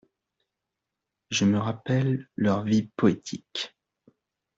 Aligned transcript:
Je 1.29 1.45
me 1.45 1.59
rappelle 1.59 2.27
leurs 2.35 2.63
vies 2.63 2.89
poétiques. 2.97 3.77